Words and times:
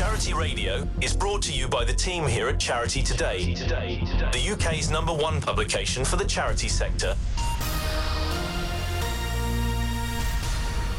Charity 0.00 0.32
Radio 0.32 0.88
is 1.02 1.14
brought 1.14 1.42
to 1.42 1.52
you 1.52 1.68
by 1.68 1.84
the 1.84 1.92
team 1.92 2.26
here 2.26 2.48
at 2.48 2.58
Charity 2.58 3.02
Today, 3.02 3.52
the 3.52 4.50
UK's 4.50 4.90
number 4.90 5.12
one 5.12 5.42
publication 5.42 6.06
for 6.06 6.16
the 6.16 6.24
charity 6.24 6.68
sector. 6.68 7.14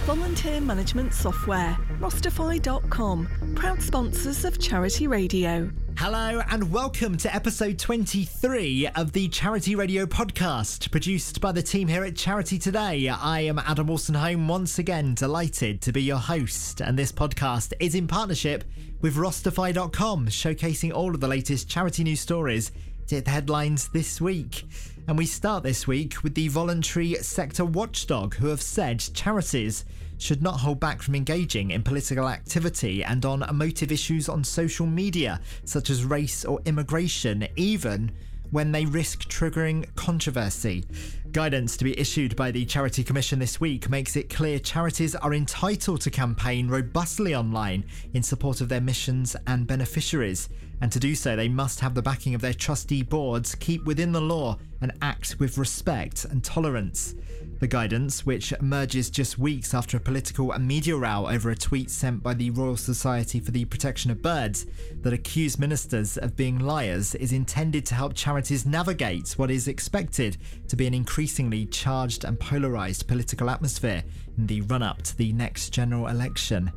Volunteer 0.06 0.60
management 0.60 1.14
software, 1.14 1.78
Rosterfy.com, 2.00 3.54
proud 3.56 3.80
sponsors 3.84 4.44
of 4.46 4.58
Charity 4.58 5.06
Radio. 5.06 5.70
Hello 5.96 6.42
and 6.50 6.72
welcome 6.74 7.18
to 7.18 7.34
episode 7.34 7.78
23 7.78 8.88
of 8.96 9.12
the 9.12 9.28
Charity 9.28 9.76
Radio 9.76 10.08
podcast, 10.08 10.90
produced 10.90 11.40
by 11.40 11.52
the 11.52 11.62
team 11.62 11.88
here 11.88 12.04
at 12.04 12.16
Charity 12.16 12.58
Today. 12.58 13.10
I 13.10 13.42
am 13.42 13.60
Adam 13.60 13.88
Wolstenholme, 13.88 14.48
once 14.48 14.80
again 14.80 15.14
delighted 15.14 15.82
to 15.84 15.92
be 15.92 16.02
your 16.02 16.18
host, 16.18 16.82
and 16.82 16.98
this 16.98 17.12
podcast 17.12 17.74
is 17.80 17.94
in 17.94 18.08
partnership 18.08 18.64
with 19.02 19.16
Rosterfy.com, 19.16 20.28
showcasing 20.30 20.92
all 20.92 21.14
of 21.14 21.20
the 21.20 21.28
latest 21.28 21.70
charity 21.70 22.04
news 22.04 22.22
stories 22.22 22.72
the 23.20 23.30
headlines 23.30 23.90
this 23.90 24.22
week. 24.22 24.66
And 25.08 25.18
we 25.18 25.26
start 25.26 25.64
this 25.64 25.86
week 25.86 26.24
with 26.24 26.34
the 26.34 26.48
voluntary 26.48 27.16
sector 27.16 27.66
watchdog, 27.66 28.36
who 28.36 28.48
have 28.48 28.62
said 28.62 29.00
charities 29.14 29.84
should 30.18 30.42
not 30.42 30.62
hold 30.62 30.80
back 30.80 31.02
from 31.02 31.16
engaging 31.16 31.72
in 31.72 31.84
political 31.84 32.30
activity 32.30 33.04
and 33.04 33.26
on 33.26 33.44
emotive 33.44 33.92
issues 33.92 34.30
on 34.30 34.44
social 34.44 34.86
media, 34.86 35.42
such 35.66 35.90
as 35.90 36.06
race 36.06 36.46
or 36.46 36.62
immigration, 36.66 37.46
even 37.58 38.12
when 38.52 38.72
they 38.72 38.86
risk 38.86 39.24
triggering 39.30 39.94
controversy. 39.96 40.86
Guidance 41.32 41.78
to 41.78 41.86
be 41.86 41.98
issued 41.98 42.36
by 42.36 42.52
the 42.52 42.66
Charity 42.66 43.06
Commission 43.06 43.40
this 43.40 43.62
week 43.62 43.90
makes 43.90 44.18
it 44.18 44.30
clear 44.30 44.60
charities 44.60 45.16
are 45.16 45.34
entitled 45.34 46.02
to 46.02 46.12
campaign 46.12 46.68
robustly 46.68 47.34
online 47.34 47.86
in 48.14 48.22
support 48.22 48.60
of 48.60 48.68
their 48.68 48.82
missions 48.82 49.34
and 49.48 49.66
beneficiaries. 49.66 50.50
And 50.82 50.92
to 50.92 51.00
do 51.00 51.16
so, 51.16 51.38
they 51.38 51.48
must 51.48 51.80
have 51.80 51.94
the 51.94 52.02
backing 52.02 52.36
of 52.36 52.42
their 52.42 52.54
trustee 52.54 53.04
boards, 53.04 53.56
keep 53.56 53.86
within 53.86 54.12
the 54.12 54.20
law, 54.20 54.58
and 54.82 54.92
act 55.02 55.38
with 55.40 55.58
respect 55.58 56.26
and 56.26 56.44
tolerance. 56.44 57.16
The 57.60 57.68
guidance, 57.68 58.26
which 58.26 58.52
emerges 58.54 59.12
just 59.12 59.38
weeks 59.38 59.76
after 59.76 59.96
a 59.96 60.00
political 60.00 60.52
and 60.52 60.68
media 60.68 60.96
row 60.98 61.28
over 61.28 61.52
a 61.52 61.56
tweet 61.56 61.92
sent 61.92 62.24
by 62.24 62.34
the 62.34 62.50
Royal 62.50 62.76
Society 62.76 63.40
for 63.40 63.52
the 63.52 63.66
Protection 63.66 64.10
of 64.10 64.24
Birds 64.24 64.66
that 65.02 65.14
accused 65.14 65.60
ministers 65.60 66.18
of 66.18 66.36
being 66.36 66.58
liars, 66.58 67.14
is 67.14 67.32
intended 67.32 67.86
to 67.86 67.94
help 67.94 68.16
charities 68.16 68.66
navigate 68.66 69.34
what 69.34 69.52
is 69.52 69.68
expected 69.68 70.38
to 70.68 70.76
be 70.76 70.88
an 70.88 70.96
increasingly 71.22 71.68
charged 71.68 72.24
and 72.24 72.40
polarised 72.40 73.08
political 73.08 73.48
atmosphere 73.48 74.04
in 74.40 74.48
the 74.48 74.60
run 74.62 74.82
up 74.82 75.04
to 75.04 75.16
the 75.18 75.32
next 75.34 75.70
general 75.70 76.08
election. 76.08 76.72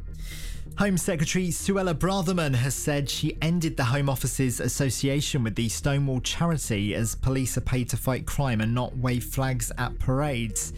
Home 0.77 0.99
Secretary 0.99 1.49
Suella 1.49 1.95
Braverman 1.95 2.55
has 2.55 2.75
said 2.75 3.09
she 3.09 3.39
ended 3.41 3.79
the 3.79 3.85
Home 3.85 4.11
Office's 4.11 4.61
association 4.61 5.43
with 5.43 5.55
the 5.55 5.71
Stonewall 5.71 6.21
charity 6.21 6.95
as 6.95 7.15
police 7.15 7.57
are 7.57 7.63
paid 7.63 7.89
to 7.89 7.97
fight 7.97 8.27
crime 8.27 8.61
and 8.61 8.75
not 8.75 8.95
wave 8.99 9.25
flags 9.25 9.73
at 9.79 9.99
parades. 9.99 10.75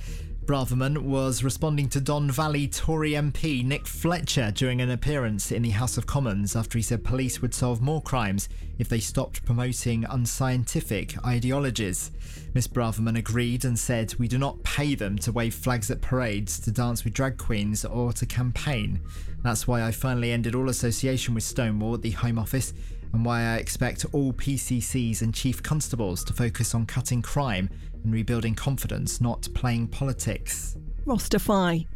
Braverman 0.47 0.99
was 0.99 1.43
responding 1.43 1.89
to 1.89 2.01
Don 2.01 2.31
Valley 2.31 2.69
Tory 2.69 3.13
MP 3.13 3.65
Nick 3.65 3.85
Fletcher 3.85 4.53
during 4.53 4.81
an 4.81 4.93
appearance 4.93 5.51
in 5.51 5.63
the 5.63 5.71
House 5.71 5.99
of 5.99 6.07
Commons 6.07 6.55
after 6.55 6.79
he 6.79 6.83
said 6.83 7.03
police 7.03 7.43
would 7.43 7.53
solve 7.53 7.83
more 7.83 8.01
crimes 8.01 8.49
if 8.79 8.89
they 8.89 9.01
stopped 9.01 9.45
promoting 9.45 10.05
unscientific 10.05 11.17
ideologies. 11.27 12.13
Miss 12.55 12.69
Braverman 12.69 13.19
agreed 13.19 13.65
and 13.65 13.77
said, 13.77 14.15
We 14.21 14.29
do 14.29 14.39
not 14.39 14.63
pay 14.63 14.95
them 14.95 15.19
to 15.19 15.33
wave 15.33 15.53
flags 15.53 15.91
at 15.91 16.01
parades, 16.01 16.61
to 16.61 16.71
dance 16.71 17.03
with 17.03 17.15
drag 17.15 17.39
queens, 17.39 17.85
or 17.85 18.13
to 18.13 18.25
campaign. 18.25 19.01
That's 19.43 19.67
why 19.67 19.83
I 19.83 19.91
finally 19.91 20.31
ended 20.31 20.55
all 20.55 20.69
association 20.69 21.35
with 21.35 21.43
Stonewall 21.43 21.95
at 21.95 22.03
the 22.03 22.13
Home 22.13 22.39
Office 22.39 22.73
and 23.17 23.25
why 23.25 23.41
I 23.41 23.57
expect 23.57 24.05
all 24.13 24.35
PCCs 24.35 25.23
and 25.23 25.35
chief 25.35 25.63
constables 25.63 26.23
to 26.25 26.35
focus 26.35 26.75
on 26.75 26.85
cutting 26.85 27.23
crime 27.23 27.71
and 28.05 28.13
rebuilding 28.13 28.55
confidence, 28.55 29.23
not 29.23 29.49
playing 29.55 29.89
politics. 29.89 30.77
Rosterfy. 31.07 31.87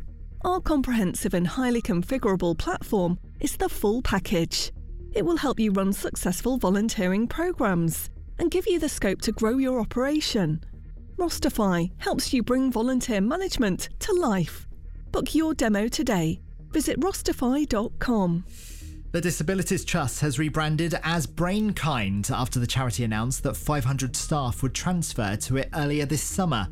Our 0.47 0.61
comprehensive 0.62 1.34
and 1.34 1.47
highly 1.47 1.83
configurable 1.83 2.56
platform 2.56 3.19
is 3.39 3.59
the 3.59 3.69
full 3.69 4.00
package. 4.00 4.72
It 5.12 5.27
will 5.27 5.37
help 5.37 5.61
you 5.61 5.72
run 5.72 5.93
successful 5.93 6.56
volunteering 6.56 7.27
programs 7.27 8.09
and 8.39 8.50
give 8.50 8.67
you 8.67 8.78
the 8.78 8.89
scope 8.89 9.21
to 9.21 9.33
grow 9.33 9.59
your 9.59 9.78
operation. 9.78 10.65
Rosterfy 11.19 11.91
helps 11.99 12.33
you 12.33 12.43
bring 12.43 12.73
volunteer 12.73 13.21
management 13.21 13.91
to 13.99 14.15
life. 14.15 14.67
Book 15.12 15.34
your 15.34 15.53
demo 15.53 15.87
today. 15.87 16.41
Visit 16.71 16.99
rosterfy.com. 16.99 18.44
The 19.12 19.21
Disabilities 19.21 19.84
Trust 19.84 20.21
has 20.21 20.38
rebranded 20.38 20.94
as 21.03 21.26
BrainKind 21.26 22.31
after 22.31 22.60
the 22.60 22.66
charity 22.66 23.03
announced 23.03 23.43
that 23.43 23.56
500 23.56 24.15
staff 24.15 24.62
would 24.62 24.72
transfer 24.72 25.34
to 25.34 25.56
it 25.56 25.69
earlier 25.75 26.06
this 26.06 26.22
summer. 26.22 26.69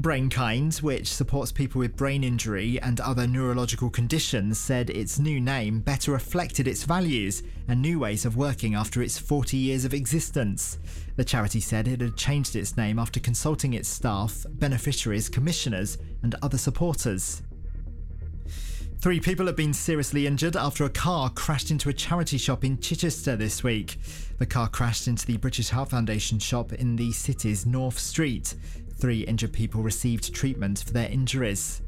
BrainKind, 0.00 0.80
which 0.80 1.12
supports 1.12 1.52
people 1.52 1.80
with 1.80 1.94
brain 1.94 2.24
injury 2.24 2.80
and 2.80 2.98
other 2.98 3.26
neurological 3.26 3.90
conditions, 3.90 4.56
said 4.56 4.88
its 4.88 5.18
new 5.18 5.38
name 5.38 5.80
better 5.80 6.12
reflected 6.12 6.66
its 6.66 6.84
values 6.84 7.42
and 7.68 7.82
new 7.82 7.98
ways 7.98 8.24
of 8.24 8.36
working 8.36 8.74
after 8.74 9.02
its 9.02 9.18
40 9.18 9.58
years 9.58 9.84
of 9.84 9.92
existence. 9.92 10.78
The 11.16 11.26
charity 11.26 11.60
said 11.60 11.86
it 11.86 12.00
had 12.00 12.16
changed 12.16 12.56
its 12.56 12.74
name 12.74 12.98
after 12.98 13.20
consulting 13.20 13.74
its 13.74 13.90
staff, 13.90 14.46
beneficiaries, 14.52 15.28
commissioners, 15.28 15.98
and 16.22 16.36
other 16.40 16.56
supporters. 16.56 17.42
Three 19.02 19.18
people 19.18 19.46
have 19.46 19.56
been 19.56 19.74
seriously 19.74 20.28
injured 20.28 20.54
after 20.54 20.84
a 20.84 20.88
car 20.88 21.28
crashed 21.28 21.72
into 21.72 21.88
a 21.88 21.92
charity 21.92 22.38
shop 22.38 22.62
in 22.62 22.78
Chichester 22.78 23.34
this 23.34 23.64
week. 23.64 23.98
The 24.38 24.46
car 24.46 24.68
crashed 24.68 25.08
into 25.08 25.26
the 25.26 25.38
British 25.38 25.70
Heart 25.70 25.90
Foundation 25.90 26.38
shop 26.38 26.72
in 26.72 26.94
the 26.94 27.10
city's 27.10 27.66
North 27.66 27.98
Street. 27.98 28.54
Three 28.94 29.22
injured 29.22 29.52
people 29.52 29.82
received 29.82 30.32
treatment 30.32 30.84
for 30.86 30.92
their 30.92 31.10
injuries. 31.10 31.82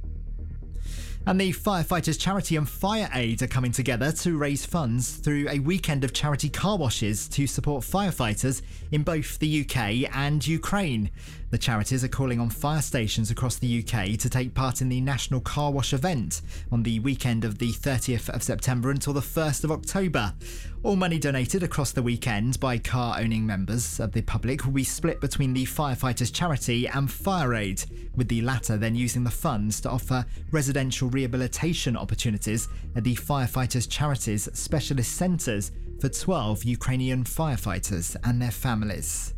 And 1.27 1.41
the 1.41 1.55
Firefighters 1.55 2.21
Charity 2.21 2.57
and 2.57 2.69
Fire 2.69 3.09
Aid 3.15 3.41
are 3.41 3.47
coming 3.47 3.73
together 3.73 4.13
to 4.13 4.37
raise 4.37 4.67
funds 4.67 5.17
through 5.17 5.49
a 5.49 5.59
weekend 5.59 6.05
of 6.05 6.13
charity 6.13 6.51
car 6.51 6.77
washes 6.77 7.29
to 7.29 7.47
support 7.47 7.83
firefighters 7.83 8.61
in 8.93 9.03
both 9.03 9.39
the 9.39 9.63
UK 9.63 10.15
and 10.15 10.47
Ukraine. 10.47 11.11
The 11.51 11.57
charities 11.57 12.05
are 12.05 12.09
calling 12.09 12.41
on 12.41 12.51
fire 12.51 12.83
stations 12.83 13.31
across 13.31 13.57
the 13.57 13.79
UK 13.79 14.19
to 14.19 14.29
take 14.29 14.53
part 14.53 14.83
in 14.83 14.91
the 14.91 15.01
National 15.01 15.41
Car 15.41 15.71
Wash 15.71 15.95
event 15.95 16.43
on 16.71 16.83
the 16.83 17.01
weekend 17.01 17.47
of 17.47 17.57
the 17.57 17.73
30th 17.73 18.29
of 18.29 18.43
September 18.43 18.91
until 18.91 19.15
the 19.15 19.21
1st 19.21 19.65
of 19.65 19.73
October. 19.73 20.35
All 20.85 20.97
money 20.97 21.19
donated 21.19 21.63
across 21.63 21.93
the 21.93 22.03
weekend 22.03 22.61
by 22.61 22.77
car 22.77 23.19
owning 23.19 23.47
members 23.47 24.01
of 24.01 24.13
the 24.13 24.21
public 24.21 24.67
will 24.67 24.73
be 24.73 24.85
split 24.85 25.19
between 25.19 25.55
the 25.55 25.65
Firefighters 25.65 26.31
Charity 26.31 26.87
and 26.87 27.11
Fire 27.11 27.55
Aid, 27.55 27.83
with 28.15 28.29
the 28.29 28.43
latter 28.43 28.77
then 28.77 28.95
using 28.95 29.25
the 29.25 29.31
funds 29.31 29.81
to 29.81 29.91
offer 29.91 30.27
residential 30.51 31.09
rehabilitation 31.09 31.97
opportunities 31.97 32.69
at 32.97 33.03
the 33.03 33.15
Firefighters 33.15 33.89
Charity's 33.89 34.47
specialist 34.53 35.13
centres 35.13 35.73
for 36.01 36.11
12 36.11 36.65
Ukrainian 36.65 37.25
firefighters 37.25 38.15
and 38.23 38.43
their 38.43 38.51
families. 38.51 39.34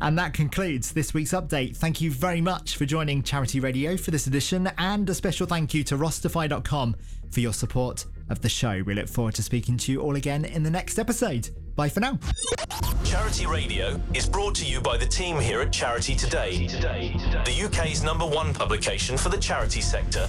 And 0.00 0.18
that 0.18 0.34
concludes 0.34 0.92
this 0.92 1.14
week's 1.14 1.32
update. 1.32 1.76
Thank 1.76 2.00
you 2.00 2.10
very 2.10 2.40
much 2.40 2.76
for 2.76 2.84
joining 2.84 3.22
Charity 3.22 3.60
Radio 3.60 3.96
for 3.96 4.10
this 4.10 4.26
edition, 4.26 4.70
and 4.78 5.08
a 5.08 5.14
special 5.14 5.46
thank 5.46 5.72
you 5.74 5.84
to 5.84 5.96
Rosterfy.com 5.96 6.96
for 7.30 7.40
your 7.40 7.52
support 7.52 8.06
of 8.28 8.40
the 8.40 8.48
show. 8.48 8.82
We 8.84 8.94
look 8.94 9.08
forward 9.08 9.34
to 9.34 9.42
speaking 9.42 9.76
to 9.78 9.92
you 9.92 10.00
all 10.00 10.16
again 10.16 10.44
in 10.44 10.62
the 10.62 10.70
next 10.70 10.98
episode. 10.98 11.50
Bye 11.76 11.88
for 11.88 12.00
now. 12.00 12.18
Charity 13.04 13.46
Radio 13.46 14.00
is 14.14 14.28
brought 14.28 14.54
to 14.56 14.64
you 14.64 14.80
by 14.80 14.96
the 14.96 15.06
team 15.06 15.38
here 15.38 15.60
at 15.60 15.72
Charity 15.72 16.14
Today, 16.14 16.66
the 16.66 17.62
UK's 17.64 18.02
number 18.02 18.26
one 18.26 18.54
publication 18.54 19.16
for 19.16 19.28
the 19.28 19.38
charity 19.38 19.80
sector. 19.80 20.28